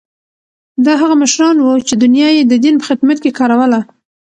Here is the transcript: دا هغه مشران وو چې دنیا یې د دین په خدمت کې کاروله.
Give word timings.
دا 0.85 0.93
هغه 1.01 1.15
مشران 1.23 1.57
وو 1.59 1.85
چې 1.87 1.93
دنیا 2.03 2.29
یې 2.35 2.43
د 2.47 2.53
دین 2.63 2.75
په 2.79 2.85
خدمت 2.89 3.17
کې 3.23 3.35
کاروله. 3.39 3.79